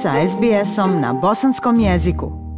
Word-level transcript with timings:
sa 0.00 0.16
SBS-om 0.16 1.00
na 1.00 1.12
bosanskom 1.12 1.80
jeziku. 1.80 2.49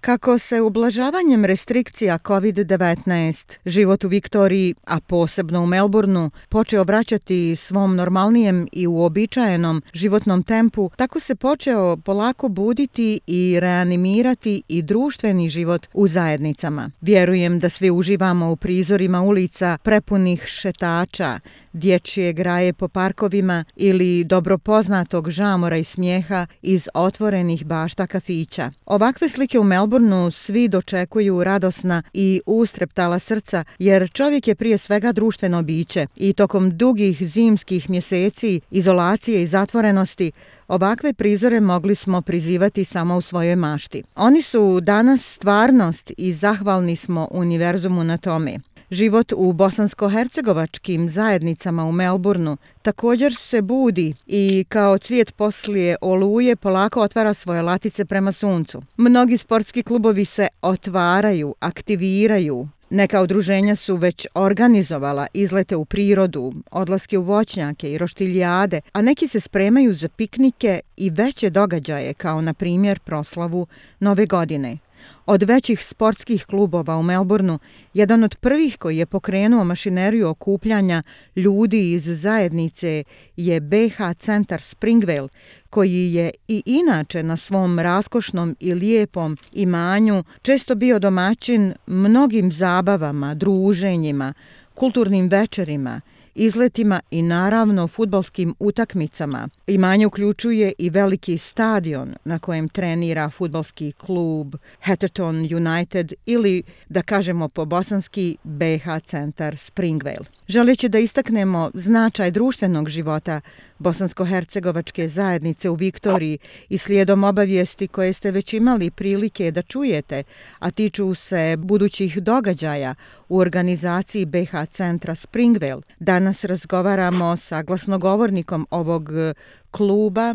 Kako 0.00 0.38
se 0.38 0.60
ublažavanjem 0.60 1.44
restrikcija 1.44 2.18
COVID-19 2.18 3.56
život 3.66 4.04
u 4.04 4.08
Viktoriji, 4.08 4.74
a 4.84 5.00
posebno 5.00 5.62
u 5.62 5.66
Melbourneu, 5.66 6.30
počeo 6.48 6.84
vraćati 6.84 7.56
svom 7.56 7.96
normalnijem 7.96 8.68
i 8.72 8.86
uobičajenom 8.86 9.82
životnom 9.92 10.42
tempu, 10.42 10.90
tako 10.96 11.20
se 11.20 11.34
počeo 11.34 11.96
polako 11.96 12.48
buditi 12.48 13.20
i 13.26 13.56
reanimirati 13.60 14.62
i 14.68 14.82
društveni 14.82 15.48
život 15.48 15.86
u 15.92 16.08
zajednicama. 16.08 16.90
Vjerujem 17.00 17.58
da 17.58 17.68
svi 17.68 17.90
uživamo 17.90 18.50
u 18.50 18.56
prizorima 18.56 19.22
ulica 19.22 19.78
prepunih 19.82 20.44
šetača, 20.46 21.40
dječje 21.72 22.32
graje 22.32 22.72
po 22.72 22.88
parkovima 22.88 23.64
ili 23.76 24.24
dobro 24.24 24.58
poznatog 24.58 25.30
žamora 25.30 25.76
i 25.76 25.84
smijeha 25.84 26.46
iz 26.62 26.88
otvorenih 26.94 27.66
bašta 27.66 28.06
kafića. 28.06 28.70
Ovakve 28.86 29.28
slike 29.28 29.58
u 29.58 29.64
Melbourneu 29.64 29.89
svi 30.30 30.68
dočekuju 30.68 31.44
radosna 31.44 32.02
i 32.12 32.40
ustreptala 32.46 33.18
srca, 33.18 33.64
jer 33.78 34.10
čovjek 34.10 34.48
je 34.48 34.54
prije 34.54 34.78
svega 34.78 35.12
društveno 35.12 35.62
biće 35.62 36.06
i 36.16 36.32
tokom 36.32 36.76
dugih 36.76 37.22
zimskih 37.22 37.90
mjeseci 37.90 38.60
izolacije 38.70 39.42
i 39.42 39.46
zatvorenosti 39.46 40.32
Ovakve 40.70 41.12
prizore 41.12 41.60
mogli 41.60 41.94
smo 41.94 42.22
prizivati 42.22 42.84
samo 42.84 43.16
u 43.16 43.20
svojoj 43.20 43.56
mašti. 43.56 44.02
Oni 44.16 44.42
su 44.42 44.80
danas 44.80 45.34
stvarnost 45.34 46.12
i 46.16 46.32
zahvalni 46.32 46.96
smo 46.96 47.28
univerzumu 47.30 48.04
na 48.04 48.16
tome. 48.16 48.58
Život 48.90 49.32
u 49.36 49.52
bosansko-hercegovačkim 49.52 51.08
zajednicama 51.08 51.84
u 51.84 51.92
Melbourneu 51.92 52.56
također 52.82 53.34
se 53.34 53.62
budi 53.62 54.14
i 54.26 54.64
kao 54.68 54.98
cvijet 54.98 55.34
poslije 55.34 55.96
oluje 56.00 56.56
polako 56.56 57.02
otvara 57.02 57.34
svoje 57.34 57.62
latice 57.62 58.04
prema 58.04 58.32
suncu. 58.32 58.82
Mnogi 58.96 59.36
sportski 59.36 59.82
klubovi 59.82 60.24
se 60.24 60.48
otvaraju, 60.62 61.54
aktiviraju, 61.60 62.68
Neka 62.90 63.22
udruženja 63.22 63.76
su 63.76 63.96
već 63.96 64.26
organizovala 64.34 65.26
izlete 65.34 65.76
u 65.76 65.84
prirodu, 65.84 66.52
odlaske 66.70 67.18
u 67.18 67.22
voćnjake 67.22 67.92
i 67.92 67.98
roštiljade, 67.98 68.80
a 68.92 69.02
neki 69.02 69.28
se 69.28 69.40
spremaju 69.40 69.94
za 69.94 70.08
piknike 70.08 70.80
i 70.96 71.10
veće 71.10 71.50
događaje 71.50 72.14
kao 72.14 72.40
na 72.40 72.54
primjer 72.54 72.98
proslavu 72.98 73.66
Nove 74.00 74.26
godine. 74.26 74.78
Od 75.26 75.42
većih 75.42 75.84
sportskih 75.84 76.44
klubova 76.44 76.96
u 76.96 77.02
Melbourneu, 77.02 77.58
jedan 77.94 78.24
od 78.24 78.36
prvih 78.36 78.78
koji 78.78 78.96
je 78.96 79.06
pokrenuo 79.06 79.64
mašineriju 79.64 80.28
okupljanja 80.28 81.02
ljudi 81.36 81.92
iz 81.92 82.04
zajednice 82.04 83.04
je 83.36 83.60
BH 83.60 83.96
centar 84.18 84.60
Springvale, 84.62 85.28
koji 85.70 86.14
je 86.14 86.30
i 86.48 86.62
inače 86.66 87.22
na 87.22 87.36
svom 87.36 87.78
raskošnom 87.78 88.56
i 88.60 88.74
lijepom 88.74 89.36
imanju 89.52 90.24
često 90.42 90.74
bio 90.74 90.98
domaćin 90.98 91.74
mnogim 91.86 92.52
zabavama, 92.52 93.34
druženjima, 93.34 94.34
kulturnim 94.74 95.28
večerima 95.28 96.00
izletima 96.34 97.00
i 97.10 97.22
naravno 97.22 97.88
futbalskim 97.88 98.54
utakmicama. 98.58 99.48
Imanje 99.66 100.06
uključuje 100.06 100.72
i 100.78 100.90
veliki 100.90 101.38
stadion 101.38 102.14
na 102.24 102.38
kojem 102.38 102.68
trenira 102.68 103.30
futbalski 103.30 103.92
klub 103.92 104.54
Hatterton 104.80 105.36
United 105.36 106.12
ili, 106.26 106.62
da 106.88 107.02
kažemo 107.02 107.48
po 107.48 107.64
bosanski, 107.64 108.36
BH 108.44 108.84
centar 109.04 109.56
Springvale. 109.56 110.26
Želeći 110.48 110.88
da 110.88 110.98
istaknemo 110.98 111.70
značaj 111.74 112.30
društvenog 112.30 112.88
života 112.88 113.40
bosansko-hercegovačke 113.78 115.08
zajednice 115.08 115.70
u 115.70 115.74
Viktoriji 115.74 116.38
i 116.68 116.78
slijedom 116.78 117.24
obavijesti 117.24 117.88
koje 117.88 118.12
ste 118.12 118.30
već 118.30 118.52
imali 118.52 118.90
prilike 118.90 119.50
da 119.50 119.62
čujete, 119.62 120.22
a 120.58 120.70
tiču 120.70 121.14
se 121.14 121.56
budućih 121.58 122.18
događaja 122.22 122.94
u 123.28 123.38
organizaciji 123.38 124.24
BH 124.24 124.54
centra 124.72 125.14
Springvale, 125.14 125.82
danas 126.20 126.44
razgovaramo 126.44 127.36
sa 127.36 127.62
glasnogovornikom 127.62 128.66
ovog 128.70 129.02
e, 129.02 129.34
kluba, 129.76 130.34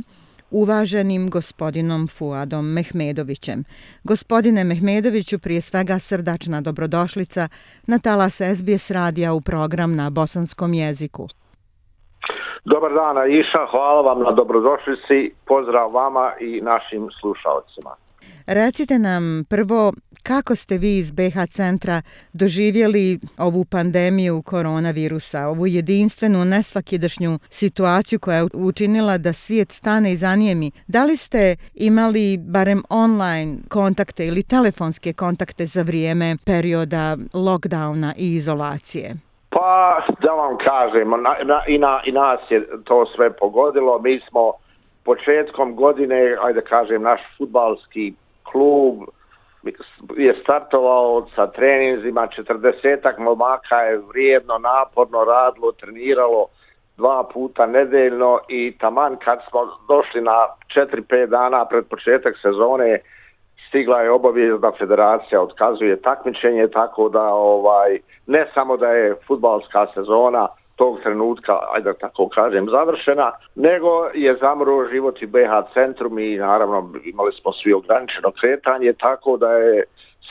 uvaženim 0.51 1.29
gospodinom 1.29 2.07
Fuadom 2.07 2.66
Mehmedovićem. 2.75 3.59
Gospodine 4.03 4.63
Mehmedoviću, 4.63 5.40
prije 5.40 5.62
svega 5.62 6.00
srdačna 6.00 6.62
dobrodošlica 6.62 7.44
na 7.88 7.97
talas 8.00 8.35
SBS 8.56 8.91
radija 8.91 9.34
u 9.34 9.41
program 9.41 9.96
na 9.96 10.09
bosanskom 10.09 10.73
jeziku. 10.73 11.28
Dobar 12.72 12.91
dan, 12.94 13.16
Iša, 13.41 13.63
hvala 13.72 14.02
vam 14.02 14.19
na 14.28 14.31
dobrodošlici, 14.31 15.19
pozdrav 15.47 15.91
vama 15.91 16.28
i 16.40 16.62
našim 16.62 17.03
slušalcima. 17.19 18.04
Recite 18.47 19.00
nam 19.00 19.46
prvo 19.50 19.94
kako 20.24 20.56
ste 20.56 20.78
vi 20.78 20.97
iz 20.97 21.12
BH 21.12 21.46
centra 21.50 22.02
doživjeli 22.34 23.19
ovu 23.38 23.66
pandemiju 23.66 24.41
koronavirusa, 24.41 25.47
ovu 25.47 25.68
jedinstvenu 25.68 26.46
nesvakidašnju 26.46 27.40
situaciju 27.50 28.19
koja 28.19 28.38
je 28.38 28.47
učinila 28.53 29.18
da 29.18 29.34
svijet 29.34 29.72
stane 29.72 30.14
i 30.14 30.18
zanijemi. 30.18 30.72
Da 30.88 31.03
li 31.03 31.18
ste 31.18 31.56
imali 31.74 32.38
barem 32.38 32.84
online 32.90 33.58
kontakte 33.69 34.28
ili 34.28 34.44
telefonske 34.44 35.14
kontakte 35.14 35.66
za 35.66 35.81
vrijeme 35.81 36.38
perioda 36.46 37.18
lockdowna 37.34 38.14
i 38.18 38.35
izolacije? 38.35 39.16
Pa, 39.50 40.06
da 40.22 40.31
vam 40.31 40.58
kažem, 40.58 41.09
na, 41.09 41.35
na, 41.44 41.62
i, 41.68 41.78
na, 41.78 42.02
i 42.06 42.12
nas 42.12 42.40
je 42.50 42.68
to 42.84 43.06
sve 43.16 43.38
pogodilo. 43.38 44.00
Mi 44.02 44.22
smo 44.30 44.53
početkom 45.05 45.75
godine, 45.75 46.38
ajde 46.41 46.61
kažem, 46.61 47.01
naš 47.01 47.21
futbalski 47.38 48.13
klub 48.51 49.03
je 50.17 50.35
startovao 50.43 51.27
sa 51.35 51.47
treninzima, 51.47 52.27
40-ak 52.38 53.17
momaka 53.17 53.75
je 53.75 53.97
vrijedno, 53.97 54.57
naporno 54.57 55.23
radilo, 55.23 55.71
treniralo 55.71 56.47
dva 56.97 57.23
puta 57.33 57.66
nedeljno 57.66 58.39
i 58.49 58.77
taman 58.77 59.17
kad 59.23 59.39
smo 59.49 59.59
došli 59.88 60.21
na 60.21 60.47
4-5 60.75 61.25
dana 61.25 61.66
pred 61.66 61.85
početak 61.89 62.35
sezone, 62.41 62.99
stigla 63.67 64.01
je 64.01 64.11
obavijest 64.11 64.61
da 64.61 64.72
federacija 64.79 65.41
otkazuje 65.41 66.01
takmičenje, 66.01 66.67
tako 66.67 67.09
da 67.09 67.23
ovaj 67.33 67.99
ne 68.27 68.47
samo 68.53 68.77
da 68.77 68.87
je 68.87 69.16
futbalska 69.27 69.87
sezona 69.93 70.47
tog 70.75 71.00
trenutka, 71.03 71.59
ajde 71.74 71.94
da 71.94 71.94
tako 71.94 72.30
kažem, 72.30 72.69
završena, 72.69 73.31
nego 73.56 74.06
je 74.13 74.38
zamro 74.41 74.88
život 74.91 75.22
i 75.22 75.25
BH 75.25 75.74
centrum 75.74 76.19
i 76.19 76.38
naravno 76.38 76.90
imali 77.03 77.31
smo 77.34 77.53
svi 77.53 77.74
ograničeno 77.74 78.31
kretanje, 78.31 78.94
tako 78.94 79.38
da 79.38 79.52
je 79.52 79.84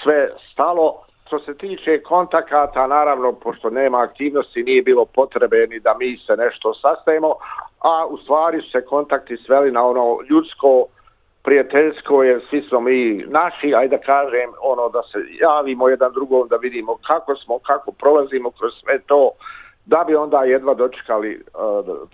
sve 0.03 0.29
stalo. 0.53 1.01
Što 1.27 1.39
se 1.39 1.55
tiče 1.55 2.03
kontakata, 2.03 2.87
naravno, 2.87 3.33
pošto 3.33 3.71
nema 3.71 4.03
aktivnosti, 4.03 4.63
nije 4.63 4.83
bilo 4.83 5.05
potrebe 5.05 5.67
ni 5.71 5.81
da 5.81 5.97
mi 5.99 6.17
se 6.27 6.37
nešto 6.37 6.75
sastajemo, 6.75 7.35
a 7.81 8.07
u 8.07 8.19
stvari 8.19 8.61
su 8.61 8.71
se 8.71 8.85
kontakti 8.85 9.37
sveli 9.37 9.73
na 9.73 9.87
ono 9.87 10.19
ljudsko, 10.31 10.87
prijateljsko, 11.45 12.23
jer 12.23 12.41
svi 12.51 12.63
smo 12.69 12.81
mi 12.81 13.25
naši, 13.29 13.75
ajde 13.75 13.97
da 13.97 14.03
kažem, 14.03 14.51
ono 14.63 14.89
da 14.89 15.03
se 15.03 15.19
javimo 15.41 15.89
jedan 15.89 16.13
drugom, 16.13 16.49
da 16.49 16.57
vidimo 16.57 16.97
kako 17.07 17.37
smo, 17.37 17.59
kako 17.59 17.93
prolazimo 17.93 18.51
kroz 18.51 18.73
sve 18.81 18.99
to, 18.99 19.31
da 19.87 20.05
bi 20.07 20.15
onda 20.15 20.39
jedva 20.45 20.75
dočekali 20.75 21.43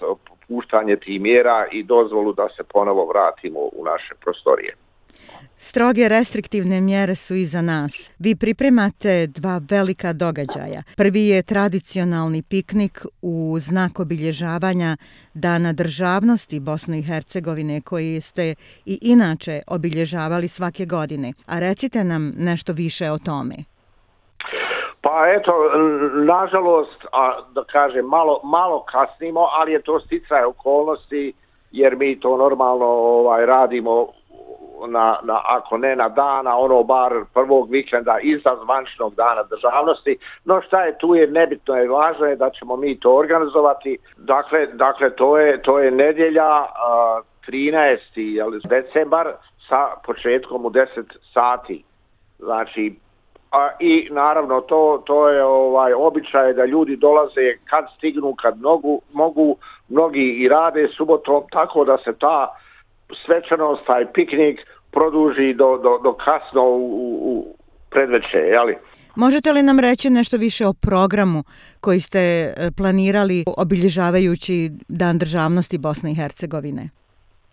uh, 0.03 0.19
puštanje 0.49 0.97
tih 0.97 1.21
mjera 1.21 1.67
i 1.73 1.83
dozvolu 1.83 2.33
da 2.33 2.49
se 2.57 2.63
ponovo 2.65 3.07
vratimo 3.07 3.61
u 3.61 3.85
naše 3.85 4.15
prostorije. 4.21 4.75
Stroge 5.57 6.09
restriktivne 6.09 6.81
mjere 6.81 7.15
su 7.15 7.35
iza 7.35 7.63
nas. 7.63 8.11
Vi 8.19 8.37
pripremate 8.37 9.27
dva 9.27 9.61
velika 9.71 10.13
događaja. 10.13 10.83
Prvi 10.97 11.27
je 11.27 11.43
tradicionalni 11.43 12.43
piknik 12.43 13.07
u 13.23 13.57
znak 13.61 14.01
obilježavanja 14.01 14.97
Dana 15.35 15.73
državnosti 15.73 16.61
Bosne 16.61 16.99
i 16.99 17.03
Hercegovine 17.03 17.81
koji 17.81 18.21
ste 18.21 18.55
i 18.85 18.99
inače 19.03 19.61
obilježavali 19.67 20.49
svake 20.49 20.87
godine. 20.87 21.33
A 21.47 21.61
recite 21.61 22.05
nam 22.05 22.33
nešto 22.37 22.73
više 22.73 23.11
o 23.11 23.19
tome. 23.19 23.55
Pa 25.03 25.27
eto, 25.37 25.53
nažalost, 26.15 27.07
a 27.13 27.41
da 27.55 27.65
kažem, 27.65 28.07
malo, 28.07 28.41
malo 28.45 28.85
kasnimo, 28.85 29.41
ali 29.41 29.73
je 29.73 29.83
to 29.83 30.01
sticaj 30.01 30.45
okolnosti, 30.45 31.33
jer 31.71 31.97
mi 31.97 32.21
to 32.21 32.37
normalno 32.37 32.87
ovaj 32.87 33.47
radimo 33.47 34.07
na, 34.89 35.19
na, 35.23 35.41
ako 35.47 35.79
ne 35.79 35.97
na 35.97 36.09
dana, 36.09 36.57
ono 36.57 36.83
bar 36.83 37.13
prvog 37.35 37.71
vikenda 37.71 38.19
iza 38.23 38.57
zvančnog 38.65 39.15
dana 39.15 39.43
državnosti. 39.43 40.19
No 40.45 40.63
šta 40.63 40.85
je 40.85 40.99
tu 40.99 41.15
je 41.15 41.27
nebitno 41.27 41.83
i 41.83 41.89
važno 41.89 42.27
je 42.27 42.37
da 42.37 42.51
ćemo 42.51 42.77
mi 42.77 43.01
to 43.01 43.15
organizovati. 43.15 43.99
Dakle, 44.17 44.67
dakle 44.67 45.11
to, 45.11 45.39
je, 45.39 45.63
to 45.63 45.79
je 45.79 45.91
nedjelja 45.91 46.49
a, 46.49 47.21
13. 47.49 47.99
Jel, 48.15 48.51
decembar 48.69 49.33
sa 49.69 49.89
početkom 50.07 50.67
u 50.67 50.71
10 50.71 50.87
sati. 51.35 51.85
Znači, 52.39 52.95
a, 53.51 53.71
i 53.81 54.09
naravno 54.11 54.61
to 54.61 55.03
to 55.07 55.29
je 55.29 55.45
ovaj 55.45 55.93
običaj 55.93 56.53
da 56.53 56.65
ljudi 56.65 56.97
dolaze 56.97 57.57
kad 57.65 57.85
stignu 57.97 58.35
kad 58.43 58.61
mogu 58.61 59.01
mogu 59.13 59.57
mnogi 59.89 60.37
i 60.43 60.49
rade 60.49 60.89
subotom 60.97 61.43
tako 61.53 61.85
da 61.85 61.99
se 61.99 62.13
ta 62.19 62.49
svečanost, 63.25 63.83
taj 63.87 64.13
piknik 64.13 64.61
produži 64.91 65.55
do, 65.55 65.79
do, 65.83 65.99
do 66.03 66.13
kasno 66.13 66.63
u, 66.63 67.19
u 67.23 67.57
predveče, 67.91 68.39
jeli? 68.39 68.77
Možete 69.17 69.53
li 69.53 69.63
nam 69.63 69.81
reći 69.81 70.11
nešto 70.11 70.37
više 70.37 70.67
o 70.67 70.73
programu 70.73 71.43
koji 71.81 72.01
ste 72.01 72.19
e, 72.19 72.53
planirali 72.77 73.45
obilježavajući 73.57 74.71
Dan 74.89 75.19
državnosti 75.19 75.79
Bosne 75.79 76.11
i 76.11 76.15
Hercegovine? 76.15 76.89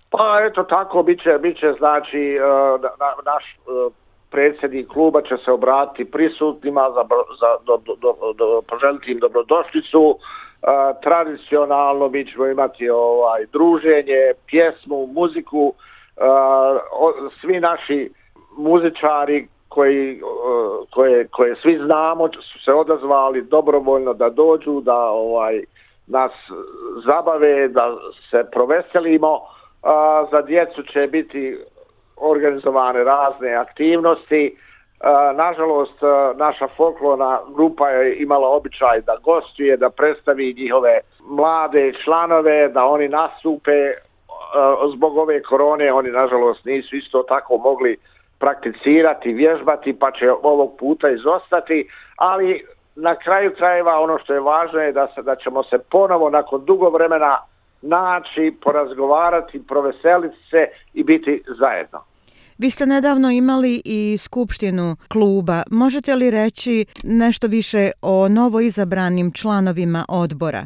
Pa 0.10 0.40
eto 0.50 0.64
tako, 0.64 1.04
bit 1.04 1.24
će, 1.24 1.38
bit 1.42 1.60
će 1.60 1.74
znači 1.78 2.24
e, 2.36 2.40
na, 3.02 3.10
naš 3.32 3.44
e, 3.46 4.06
predsjednik 4.31 4.88
kluba 4.88 5.21
će 5.21 5.38
se 5.45 5.51
obratiti 5.51 6.12
prisutnima 6.12 6.89
za, 6.95 7.03
za 7.39 7.47
do, 7.65 7.77
do, 7.77 7.95
do, 8.01 8.33
do, 8.33 8.62
poželiti 8.62 9.12
im 9.12 9.19
dobrodošlicu. 9.19 10.18
Tradicionalno 11.03 12.09
mi 12.09 12.25
ćemo 12.25 12.47
imati 12.47 12.89
ovaj 12.89 13.45
druženje, 13.53 14.33
pjesmu, 14.47 15.07
muziku. 15.07 15.74
Svi 17.41 17.59
naši 17.59 18.09
muzičari 18.57 19.47
koji, 19.69 20.21
koje, 20.94 21.27
koje 21.27 21.56
svi 21.56 21.79
znamo 21.85 22.27
su 22.27 22.59
se 22.65 22.74
odazvali 22.74 23.41
dobrovoljno 23.41 24.13
da 24.13 24.29
dođu, 24.29 24.81
da 24.81 24.97
ovaj 25.09 25.63
nas 26.07 26.31
zabave, 27.06 27.68
da 27.68 27.95
se 28.31 28.44
proveselimo. 28.51 29.39
A, 29.83 30.25
za 30.31 30.41
djecu 30.41 30.83
će 30.83 31.07
biti 31.07 31.57
organizovane 32.18 33.04
razne 33.04 33.54
aktivnosti. 33.54 34.46
E, 34.48 34.54
nažalost, 35.34 36.04
e, 36.04 36.38
naša 36.38 36.68
folklorna 36.68 37.40
grupa 37.56 37.90
je 37.90 38.16
imala 38.16 38.48
običaj 38.50 39.02
da 39.02 39.18
gostuje, 39.24 39.78
da 39.78 39.90
predstavi 39.90 40.54
njihove 40.58 41.00
mlade 41.30 41.94
članove, 42.04 42.69
da 42.69 42.86
oni 42.86 43.08
nastupe 43.08 43.72
e, 43.72 43.96
zbog 44.96 45.18
ove 45.18 45.42
korone. 45.42 45.94
Oni, 45.94 46.10
nažalost, 46.10 46.66
nisu 46.66 46.96
isto 46.96 47.24
tako 47.24 47.58
mogli 47.58 47.98
prakticirati, 48.40 49.34
vježbati, 49.34 50.00
pa 50.00 50.12
će 50.12 50.31
ovog 50.31 50.78
puta 50.80 51.10
izostati, 51.10 51.90
ali 52.16 52.66
na 52.96 53.16
kraju 53.16 53.52
krajeva 53.58 54.00
ono 54.00 54.20
što 54.20 54.34
je 54.34 54.40
važno 54.40 54.80
je 54.80 54.92
da, 54.92 55.08
se, 55.16 55.22
da 55.22 55.36
ćemo 55.36 55.63
se 55.63 55.78
ponovo 55.92 56.30
nakon 56.30 56.66
dugo 56.66 56.90
vremena 56.90 57.38
naći, 57.81 58.53
porazgovarati, 58.63 59.63
proveseliti 59.68 60.38
se 60.50 60.68
i 60.94 61.03
biti 61.03 61.44
zajedno. 61.59 62.00
Vi 62.57 62.69
ste 62.69 62.85
nedavno 62.85 63.29
imali 63.31 63.81
i 63.85 64.18
skupštinu 64.18 64.95
kluba. 65.07 65.63
Možete 65.71 66.15
li 66.15 66.31
reći 66.31 66.85
nešto 67.03 67.47
više 67.47 67.91
o 68.01 68.27
novo 68.29 68.59
izabranim 68.59 69.31
članovima 69.31 70.06
odbora? 70.09 70.65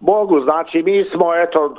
Mogu, 0.00 0.40
znači 0.40 0.82
mi 0.82 1.04
smo, 1.12 1.34
eto, 1.34 1.74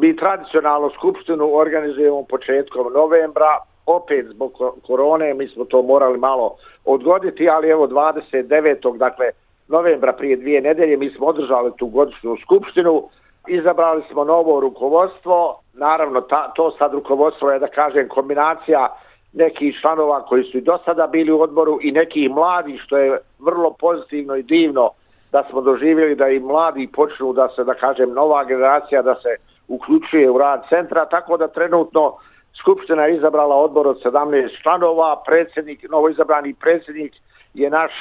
mi 0.00 0.16
tradicionalno 0.16 0.90
skupštinu 0.90 1.50
organizujemo 1.54 2.22
početkom 2.22 2.92
novembra, 2.92 3.58
opet 3.86 4.26
zbog 4.34 4.52
korone, 4.86 5.34
mi 5.34 5.48
smo 5.48 5.64
to 5.64 5.82
morali 5.82 6.18
malo 6.18 6.56
odgoditi, 6.84 7.48
ali 7.48 7.68
evo 7.68 7.86
29. 7.86 8.96
dakle 8.96 9.26
novembra 9.68 10.12
prije 10.12 10.36
dvije 10.36 10.60
nedelje 10.60 10.96
mi 10.96 11.10
smo 11.10 11.26
održali 11.26 11.70
tu 11.78 11.86
godišnju 11.86 12.36
skupštinu, 12.44 13.02
izabrali 13.46 14.02
smo 14.10 14.24
novo 14.24 14.60
rukovodstvo, 14.60 15.60
naravno 15.74 16.20
ta, 16.20 16.52
to 16.54 16.70
sad 16.70 16.94
rukovodstvo 16.94 17.50
je 17.50 17.58
da 17.58 17.66
kažem 17.66 18.08
kombinacija 18.08 18.96
nekih 19.32 19.80
članova 19.80 20.22
koji 20.22 20.44
su 20.44 20.58
i 20.58 20.60
do 20.60 20.78
sada 20.84 21.06
bili 21.06 21.32
u 21.32 21.40
odboru 21.40 21.78
i 21.82 21.92
nekih 21.92 22.30
mladi 22.30 22.78
što 22.78 22.96
je 22.96 23.18
vrlo 23.38 23.70
pozitivno 23.80 24.36
i 24.36 24.42
divno 24.42 24.90
da 25.32 25.44
smo 25.50 25.60
doživjeli 25.60 26.14
da 26.14 26.28
i 26.28 26.40
mladi 26.40 26.88
počnu 26.92 27.32
da 27.32 27.48
se, 27.48 27.64
da 27.64 27.74
kažem, 27.74 28.12
nova 28.12 28.44
generacija 28.44 29.02
da 29.02 29.14
se 29.14 29.36
uključuje 29.68 30.30
u 30.30 30.38
rad 30.38 30.62
centra, 30.68 31.04
tako 31.04 31.36
da 31.36 31.48
trenutno 31.48 32.16
Skupština 32.60 33.04
je 33.04 33.16
izabrala 33.16 33.56
odbor 33.56 33.86
od 33.86 34.02
17 34.02 34.62
članova, 34.62 35.22
predsjednik, 35.26 35.90
novo 35.90 36.08
izabrani 36.08 36.54
predsjednik 36.54 37.12
je 37.54 37.70
naš 37.70 37.92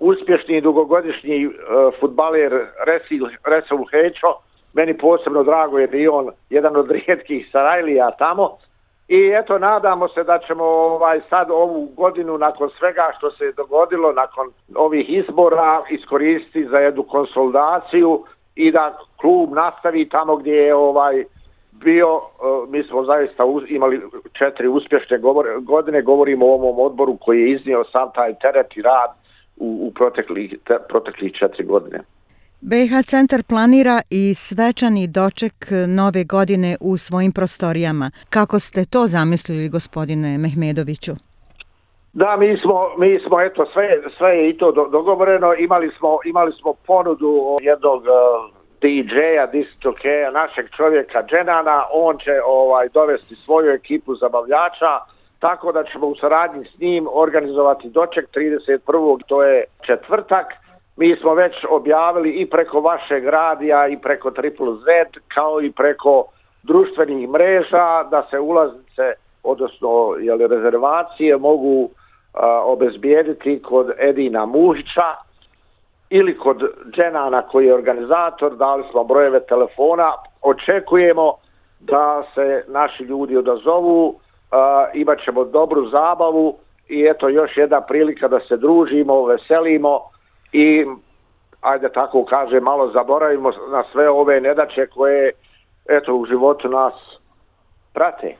uspješni 0.00 0.60
dugogodišnji 0.60 1.46
uh, 1.46 1.52
futbaler 2.00 2.66
Resil, 2.86 3.26
Resul 3.44 3.84
Hećo. 3.90 4.32
Meni 4.74 4.98
posebno 4.98 5.42
drago 5.42 5.78
je 5.78 5.86
da 5.86 5.96
je 5.96 6.10
on 6.10 6.30
jedan 6.50 6.76
od 6.76 6.90
rijetkih 6.90 7.48
Sarajlija 7.52 8.10
tamo. 8.10 8.56
I 9.08 9.32
eto, 9.40 9.58
nadamo 9.58 10.08
se 10.08 10.24
da 10.24 10.38
ćemo 10.46 10.64
ovaj 10.64 11.20
sad 11.30 11.50
ovu 11.50 11.88
godinu 11.96 12.38
nakon 12.38 12.70
svega 12.78 13.10
što 13.18 13.30
se 13.30 13.44
je 13.44 13.52
dogodilo, 13.52 14.12
nakon 14.12 14.50
ovih 14.74 15.10
izbora, 15.10 15.82
iskoristiti 15.90 16.68
za 16.68 16.78
jednu 16.78 17.02
konsolidaciju 17.02 18.24
i 18.54 18.72
da 18.72 18.98
klub 19.20 19.52
nastavi 19.52 20.08
tamo 20.08 20.36
gdje 20.36 20.52
je 20.52 20.74
ovaj 20.74 21.24
bio, 21.72 22.08
e, 22.16 22.20
mi 22.68 22.82
smo 22.82 23.04
zaista 23.04 23.44
imali 23.68 24.00
četiri 24.32 24.68
uspješne 24.68 25.18
godine, 25.60 26.02
govorimo 26.02 26.46
o 26.46 26.54
ovom 26.54 26.78
odboru 26.78 27.16
koji 27.16 27.40
je 27.40 27.50
iznio 27.50 27.84
sam 27.92 28.10
taj 28.14 28.34
teret 28.34 28.76
i 28.76 28.82
rad 28.82 29.10
u, 29.56 29.86
u 29.86 29.92
proteklih, 29.94 30.54
te, 30.64 30.78
proteklih 30.88 31.32
četiri 31.32 31.64
godine. 31.64 32.00
BiH 32.64 32.92
centar 33.06 33.42
planira 33.48 34.02
i 34.10 34.34
svečani 34.34 35.06
doček 35.06 35.54
nove 35.88 36.24
godine 36.24 36.76
u 36.80 36.96
svojim 36.96 37.32
prostorijama. 37.32 38.10
Kako 38.30 38.58
ste 38.58 38.84
to 38.84 39.06
zamislili, 39.06 39.68
gospodine 39.68 40.38
Mehmedoviću? 40.38 41.12
Da, 42.12 42.36
mi 42.36 42.56
smo, 42.56 42.76
mi 42.98 43.20
smo 43.26 43.40
eto, 43.40 43.66
sve, 43.72 44.02
sve 44.18 44.30
je 44.36 44.50
i 44.50 44.56
to 44.56 44.72
dogovoreno. 44.72 45.54
Imali 45.54 45.90
smo, 45.98 46.18
imali 46.24 46.52
smo 46.52 46.74
ponudu 46.86 47.56
jednog 47.60 48.02
e, 48.06 48.10
DJ-a, 48.82 49.46
distokeja, 49.46 50.30
našeg 50.30 50.66
čovjeka 50.76 51.22
Dženana, 51.22 51.84
on 51.92 52.18
će 52.18 52.34
ovaj 52.46 52.88
dovesti 52.88 53.34
svoju 53.34 53.70
ekipu 53.70 54.14
zabavljača, 54.14 54.92
tako 55.38 55.72
da 55.72 55.84
ćemo 55.84 56.06
u 56.06 56.14
saradnji 56.14 56.64
s 56.64 56.78
njim 56.80 57.06
organizovati 57.12 57.90
doček 57.90 58.28
31. 58.34 59.22
to 59.26 59.42
je 59.42 59.64
četvrtak. 59.86 60.46
Mi 60.96 61.16
smo 61.16 61.34
već 61.34 61.54
objavili 61.70 62.30
i 62.30 62.46
preko 62.50 62.80
vašeg 62.80 63.26
radija 63.26 63.88
i 63.88 63.96
preko 63.96 64.30
Triple 64.30 64.74
Z, 64.74 65.18
kao 65.34 65.62
i 65.62 65.72
preko 65.72 66.24
društvenih 66.62 67.28
mreža, 67.28 68.02
da 68.10 68.26
se 68.30 68.38
ulaznice, 68.38 69.12
odnosno 69.42 70.14
jeli, 70.20 70.46
rezervacije, 70.46 71.36
mogu 71.36 71.90
a, 72.34 72.62
obezbijediti 72.64 73.62
kod 73.62 73.90
Edina 73.98 74.46
Muhića, 74.46 75.14
ili 76.10 76.38
kod 76.38 76.62
Dženana 76.90 77.42
koji 77.42 77.66
je 77.66 77.74
organizator, 77.74 78.56
dali 78.56 78.84
smo 78.90 79.04
brojeve 79.04 79.40
telefona, 79.40 80.12
očekujemo 80.42 81.34
da 81.80 82.22
se 82.34 82.64
naši 82.68 83.02
ljudi 83.02 83.36
odazovu, 83.36 84.06
uh, 84.08 84.16
imat 84.94 85.18
ćemo 85.24 85.44
dobru 85.44 85.88
zabavu 85.88 86.56
i 86.88 87.06
eto 87.10 87.28
još 87.28 87.56
jedna 87.56 87.80
prilika 87.80 88.28
da 88.28 88.40
se 88.40 88.56
družimo, 88.56 89.24
veselimo 89.24 90.00
i 90.52 90.86
ajde 91.60 91.88
tako 91.88 92.24
kaže 92.24 92.60
malo 92.60 92.90
zaboravimo 92.90 93.50
na 93.70 93.84
sve 93.92 94.10
ove 94.10 94.40
nedače 94.40 94.86
koje 94.86 95.32
eto 95.88 96.14
u 96.14 96.26
životu 96.26 96.68
nas 96.68 96.94
prate. 97.94 98.36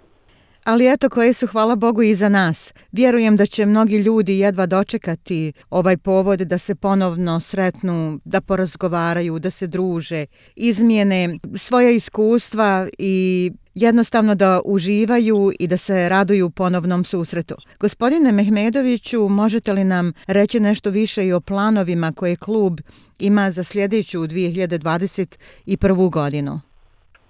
Ali 0.65 0.93
eto 0.93 1.09
koje 1.09 1.33
su, 1.33 1.47
hvala 1.47 1.77
Bogu, 1.77 2.03
i 2.03 2.15
za 2.15 2.29
nas. 2.29 2.75
Vjerujem 2.93 3.37
da 3.37 3.47
će 3.47 3.67
mnogi 3.67 3.97
ljudi 3.97 4.39
jedva 4.39 4.67
dočekati 4.67 5.53
ovaj 5.71 5.97
povod 5.97 6.41
da 6.41 6.59
se 6.59 6.75
ponovno 6.75 7.41
sretnu, 7.41 8.21
da 8.25 8.41
porazgovaraju, 8.41 9.39
da 9.39 9.51
se 9.51 9.67
druže, 9.67 10.27
izmijene 10.57 11.39
svoje 11.57 11.97
iskustva 11.97 12.89
i 12.99 13.51
jednostavno 13.75 14.35
da 14.35 14.61
uživaju 14.65 15.53
i 15.59 15.67
da 15.67 15.77
se 15.77 16.09
raduju 16.09 16.51
ponovnom 16.51 17.05
susretu. 17.05 17.55
Gospodine 17.81 18.33
Mehmedoviću, 18.33 19.29
možete 19.29 19.73
li 19.73 19.85
nam 19.85 20.13
reći 20.27 20.61
nešto 20.61 20.91
više 20.91 21.27
i 21.27 21.33
o 21.33 21.41
planovima 21.41 22.13
koje 22.13 22.37
klub 22.37 22.81
ima 23.19 23.51
za 23.51 23.65
sljedeću 23.65 24.19
2021. 24.19 26.11
godinu? 26.11 26.61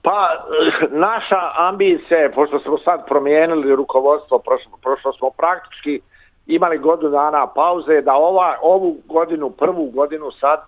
Pa, 0.03 0.29
eh, 0.33 0.87
naša 0.91 1.53
ambicija 1.57 2.19
je, 2.21 2.33
pošto 2.33 2.59
smo 2.59 2.79
sad 2.79 3.07
promijenili 3.07 3.77
rukovodstvo, 3.77 4.39
prošlo, 4.39 4.73
prošlo 4.83 5.13
smo 5.13 5.31
praktički 5.31 6.01
imali 6.47 6.79
godinu 6.79 7.11
dana 7.11 7.47
pauze, 7.47 8.01
da 8.01 8.15
ova, 8.15 8.57
ovu 8.63 8.97
godinu, 9.07 9.51
prvu 9.51 9.91
godinu 9.95 10.31
sad 10.31 10.61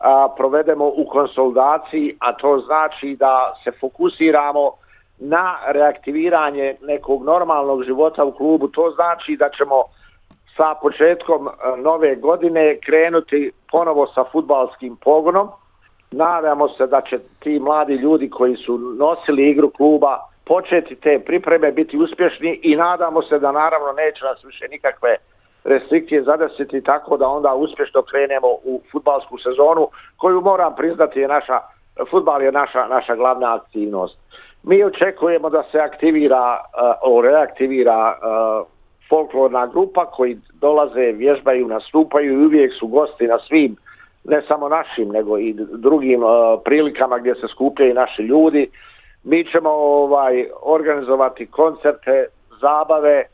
a, 0.00 0.28
provedemo 0.36 0.86
u 0.86 1.04
konsolidaciji, 1.10 2.16
a 2.18 2.32
to 2.32 2.58
znači 2.58 3.16
da 3.18 3.52
se 3.64 3.70
fokusiramo 3.80 4.72
na 5.18 5.56
reaktiviranje 5.66 6.76
nekog 6.82 7.24
normalnog 7.24 7.84
života 7.84 8.24
u 8.24 8.32
klubu. 8.32 8.68
To 8.68 8.90
znači 8.90 9.36
da 9.36 9.50
ćemo 9.50 9.82
sa 10.56 10.74
početkom 10.82 11.48
eh, 11.48 11.52
nove 11.76 12.16
godine 12.16 12.78
krenuti 12.86 13.52
ponovo 13.70 14.06
sa 14.06 14.24
futbalskim 14.32 14.96
pogonom, 14.96 15.48
nadamo 16.10 16.68
se 16.68 16.86
da 16.86 17.00
će 17.00 17.18
ti 17.38 17.58
mladi 17.58 17.94
ljudi 17.94 18.30
koji 18.30 18.56
su 18.56 18.78
nosili 18.78 19.50
igru 19.50 19.70
kluba 19.70 20.18
početi 20.44 20.94
te 20.94 21.18
pripreme, 21.26 21.72
biti 21.72 21.98
uspješni 21.98 22.60
i 22.62 22.76
nadamo 22.76 23.22
se 23.22 23.38
da 23.38 23.52
naravno 23.52 23.92
neće 23.92 24.24
nas 24.24 24.44
više 24.44 24.68
nikakve 24.70 25.16
restrikcije 25.64 26.22
zadesiti 26.22 26.82
tako 26.82 27.16
da 27.16 27.28
onda 27.28 27.54
uspješno 27.54 28.02
krenemo 28.02 28.48
u 28.64 28.82
futbalsku 28.92 29.38
sezonu 29.38 29.88
koju 30.16 30.40
moram 30.40 30.74
priznati 30.76 31.20
je 31.20 31.28
naša 31.28 31.60
futbal 32.10 32.42
je 32.42 32.52
naša, 32.52 32.86
naša 32.86 33.16
glavna 33.16 33.54
aktivnost. 33.54 34.18
Mi 34.62 34.84
očekujemo 34.84 35.50
da 35.50 35.62
se 35.72 35.78
aktivira, 35.78 36.60
uh, 37.06 37.24
reaktivira 37.24 38.14
uh, 38.14 38.66
folklorna 39.08 39.66
grupa 39.66 40.06
koji 40.06 40.38
dolaze, 40.60 41.12
vježbaju, 41.12 41.68
nastupaju 41.68 42.32
i 42.32 42.46
uvijek 42.46 42.72
su 42.78 42.86
gosti 42.86 43.26
na 43.26 43.38
svim, 43.38 43.76
ne 44.24 44.42
samo 44.48 44.68
našim, 44.68 45.08
nego 45.08 45.38
i 45.38 45.54
drugim 45.72 46.22
uh, 46.22 46.30
prilikama 46.64 47.18
gdje 47.18 47.34
se 47.34 47.48
skupljaju 47.48 47.94
naši 47.94 48.22
ljudi. 48.22 48.70
Mi 49.24 49.44
ćemo 49.44 49.70
ovaj 49.70 50.46
organizovati 50.62 51.46
koncerte, 51.46 52.26
zabave, 52.60 53.24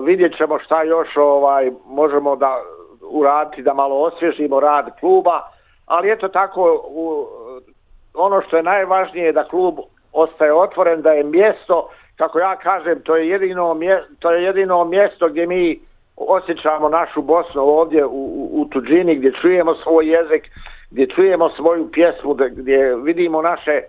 vidjet 0.00 0.36
ćemo 0.36 0.58
šta 0.58 0.82
još 0.82 1.16
ovaj 1.16 1.70
možemo 1.86 2.36
da 2.36 2.62
uraditi 3.10 3.62
da 3.62 3.74
malo 3.74 3.96
osvježimo 4.02 4.60
rad 4.60 5.00
kluba, 5.00 5.40
ali 5.86 6.12
eto 6.12 6.28
tako 6.28 6.82
u, 6.88 7.26
ono 8.14 8.42
što 8.42 8.56
je 8.56 8.62
najvažnije 8.62 9.26
je 9.26 9.32
da 9.32 9.44
klub 9.44 9.78
ostaje 10.12 10.54
otvoren, 10.54 11.02
da 11.02 11.12
je 11.12 11.24
mjesto, 11.24 11.88
kako 12.16 12.38
ja 12.38 12.56
kažem, 12.56 13.00
to 13.02 13.16
je 13.16 13.28
jedino, 13.28 13.76
to 14.18 14.30
je 14.30 14.44
jedino 14.44 14.84
mjesto 14.84 15.28
gdje 15.28 15.46
mi 15.46 15.80
osjećamo 16.16 16.88
našu 16.88 17.22
Bosnu 17.22 17.62
ovdje 17.62 18.04
u, 18.04 18.10
u, 18.10 18.60
u 18.60 18.64
tuđini, 18.64 19.16
gdje 19.16 19.32
čujemo 19.32 19.74
svoj 19.74 20.08
jezik, 20.08 20.50
gdje 20.90 21.06
čujemo 21.06 21.50
svoju 21.50 21.90
pjesmu, 21.92 22.34
gdje 22.34 22.96
vidimo 22.96 23.42
naše 23.42 23.82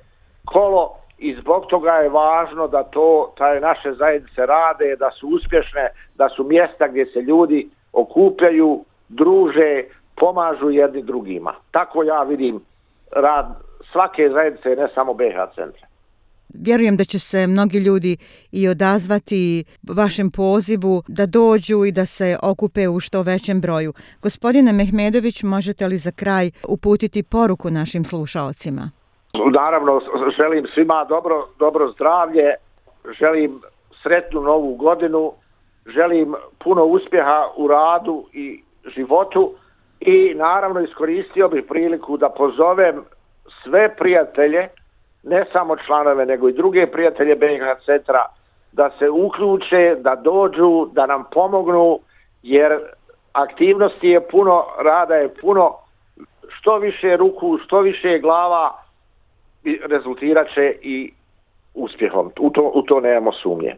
kolo 0.46 0.98
i 1.17 1.36
zbog 1.36 1.65
toga 1.65 1.91
je 1.91 2.10
važno 2.10 2.67
da 2.67 2.84
to 2.84 3.34
taj 3.38 3.60
naše 3.60 3.94
zajednice 3.94 4.46
rade, 4.46 4.96
da 4.96 5.12
su 5.12 5.27
uspješne, 5.27 5.89
da 6.15 6.29
su 6.29 6.44
mjesta 6.44 6.88
gdje 6.88 7.05
se 7.05 7.22
ljudi 7.22 7.70
okupljaju, 7.94 8.84
druže, 9.10 9.84
pomažu 10.15 10.70
jedni 10.70 11.01
drugima. 11.01 11.53
Tako 11.72 12.03
ja 12.03 12.24
vidim 12.24 12.62
rad 13.12 13.46
svake 13.91 14.29
zajednice, 14.29 14.70
ne 14.70 14.88
samo 14.96 15.13
BH 15.13 15.55
centra. 15.55 15.88
Vjerujem 16.54 16.98
da 16.98 17.04
će 17.04 17.20
se 17.20 17.48
mnogi 17.48 17.80
ljudi 17.80 18.18
i 18.52 18.68
odazvati 18.68 19.64
vašem 19.90 20.32
pozivu 20.32 21.04
da 21.08 21.25
dođu 21.25 21.86
i 21.86 21.92
da 21.92 22.06
se 22.06 22.38
okupe 22.44 22.88
u 22.88 23.00
što 23.00 23.22
većem 23.22 23.62
broju. 23.62 23.94
Gospodine 24.22 24.74
Mehmedović, 24.74 25.44
možete 25.44 25.88
li 25.88 25.98
za 25.98 26.12
kraj 26.12 26.52
uputiti 26.68 27.24
poruku 27.24 27.70
našim 27.70 28.04
slušalcima? 28.04 28.92
Naravno, 29.52 30.02
želim 30.38 30.66
svima 30.74 31.06
dobro, 31.10 31.48
dobro 31.60 31.92
zdravlje, 31.92 32.54
želim 33.20 33.62
sretnu 34.04 34.42
novu 34.42 34.75
godinu, 34.75 35.32
želim 35.96 36.36
puno 36.64 36.86
uspjeha 36.86 37.48
u 37.58 37.68
radu 37.68 38.25
i 38.34 38.64
životu 38.96 39.54
i 40.00 40.34
naravno 40.36 40.80
iskoristio 40.80 41.50
bih 41.50 41.64
priliku 41.70 42.18
da 42.18 42.30
pozovem 42.30 43.04
sve 43.64 43.96
prijatelje, 43.96 44.68
ne 45.25 45.46
samo 45.51 45.75
članove, 45.75 46.25
nego 46.25 46.50
i 46.50 46.53
druge 46.53 46.88
prijatelje 46.88 47.36
BiH 47.36 47.63
centra, 47.86 48.25
da 48.72 48.89
se 49.00 49.10
uključe, 49.10 49.96
da 50.00 50.15
dođu, 50.15 50.89
da 50.94 51.05
nam 51.05 51.24
pomognu, 51.32 52.00
jer 52.44 52.79
aktivnosti 53.34 54.08
je 54.08 54.27
puno, 54.27 54.65
rada 54.79 55.15
je 55.15 55.34
puno, 55.41 55.75
što 56.50 56.77
više 56.77 57.17
ruku, 57.17 57.58
što 57.65 57.79
više 57.79 58.20
glava, 58.20 58.72
rezultirat 59.89 60.48
će 60.53 60.75
i 60.82 61.13
uspjehom. 61.74 62.32
U 62.39 62.50
to, 62.50 62.72
u 62.74 62.82
to 62.82 63.00
nemamo 63.00 63.32
sumnje. 63.32 63.75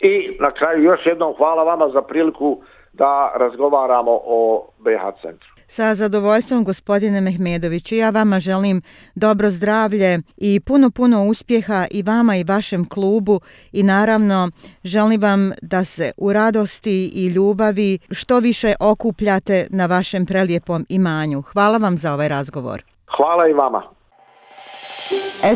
I 0.00 0.36
na 0.40 0.50
kraju 0.50 0.82
još 0.82 1.06
jednom 1.06 1.34
hvala 1.36 1.62
vama 1.62 1.88
za 1.88 2.02
priliku 2.02 2.58
da 2.92 3.32
razgovaramo 3.36 4.20
o 4.24 4.66
BH 4.78 5.20
centru. 5.22 5.57
Sa 5.70 5.94
zadovoljstvom 5.94 6.64
gospodine 6.64 7.20
Mehmedoviću, 7.20 7.94
ja 7.94 8.10
vama 8.10 8.40
želim 8.40 8.82
dobro 9.14 9.50
zdravlje 9.50 10.18
i 10.36 10.60
puno, 10.60 10.90
puno 10.90 11.24
uspjeha 11.24 11.86
i 11.90 12.02
vama 12.02 12.36
i 12.36 12.44
vašem 12.44 12.88
klubu 12.88 13.40
i 13.72 13.82
naravno 13.82 14.50
želim 14.84 15.20
vam 15.20 15.52
da 15.62 15.84
se 15.84 16.12
u 16.16 16.32
radosti 16.32 17.10
i 17.14 17.26
ljubavi 17.26 17.98
što 18.10 18.38
više 18.38 18.74
okupljate 18.80 19.66
na 19.70 19.86
vašem 19.86 20.26
prelijepom 20.26 20.86
imanju. 20.88 21.42
Hvala 21.42 21.78
vam 21.78 21.98
za 21.98 22.14
ovaj 22.14 22.28
razgovor. 22.28 22.82
Hvala 23.16 23.48
i 23.48 23.52
vama. 23.52 23.82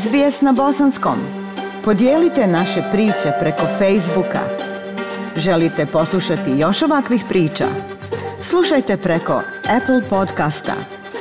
SBS 0.01 0.41
na 0.41 0.53
Bosanskom. 0.53 1.19
Podijelite 1.85 2.47
naše 2.47 2.83
priče 2.93 3.33
preko 3.41 3.63
Facebooka. 3.79 4.41
Želite 5.37 5.87
poslušati 5.93 6.51
još 6.59 6.83
ovakvih 6.83 7.25
priča? 7.29 7.65
Slušajte 8.43 8.97
preko 8.97 9.62
Apple 9.73 10.03
podcasta, 10.09 10.75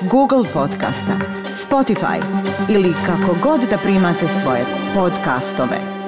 Google 0.09 0.43
podcasta, 0.53 1.15
Spotify 1.53 2.19
ili 2.69 2.93
kako 3.05 3.35
god 3.43 3.69
da 3.69 3.77
primate 3.77 4.27
svoje 4.41 4.65
podcastove. 4.95 6.00